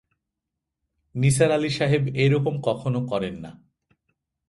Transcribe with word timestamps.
নিসার 1.15 1.51
আলি 1.51 1.69
সাহেব 1.69 2.03
এ 2.15 2.25
রকম 2.29 2.55
কখনো 2.61 2.99
করেন 3.05 3.35
না। 3.39 3.51